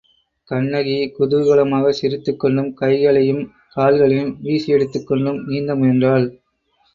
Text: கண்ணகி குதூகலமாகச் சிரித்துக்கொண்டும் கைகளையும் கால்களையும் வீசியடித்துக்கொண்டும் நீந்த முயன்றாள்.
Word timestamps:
கண்ணகி 0.49 0.95
குதூகலமாகச் 1.17 1.99
சிரித்துக்கொண்டும் 1.99 2.71
கைகளையும் 2.73 3.43
கால்களையும் 3.75 4.33
வீசியடித்துக்கொண்டும் 4.43 5.39
நீந்த 5.45 5.75
முயன்றாள். 5.75 6.27